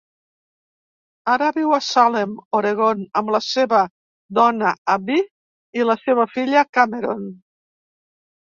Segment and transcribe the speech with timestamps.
[1.33, 3.83] Ara viu a Salem, Oregon, amb la seva
[4.41, 5.21] dona, Abby
[5.81, 7.25] i la seva filla, Cameron.